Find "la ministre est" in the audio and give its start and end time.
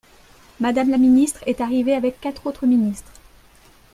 0.89-1.61